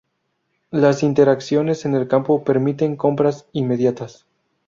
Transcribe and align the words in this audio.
Las 0.71 1.03
interacciones 1.03 1.85
en 1.85 1.93
el 1.93 2.07
campo 2.07 2.43
permiten 2.43 2.95
compras 2.95 3.45
inmediatas. 3.51 4.25